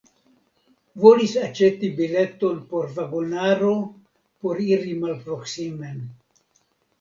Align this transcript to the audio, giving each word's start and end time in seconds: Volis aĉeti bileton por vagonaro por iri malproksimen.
Volis 1.01 1.33
aĉeti 1.47 1.91
bileton 1.99 2.55
por 2.71 2.87
vagonaro 2.95 3.69
por 4.47 4.63
iri 4.71 4.97
malproksimen. 5.05 6.03